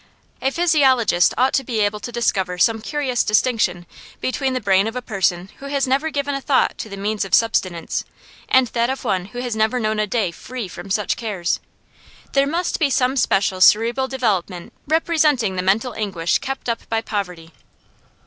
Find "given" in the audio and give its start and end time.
6.09-6.33